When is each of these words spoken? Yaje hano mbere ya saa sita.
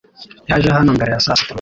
Yaje 0.49 0.69
hano 0.77 0.89
mbere 0.97 1.09
ya 1.11 1.23
saa 1.25 1.37
sita. 1.39 1.49